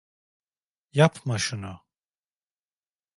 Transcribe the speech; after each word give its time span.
Yapma 0.97 1.37
şunu. 1.39 1.85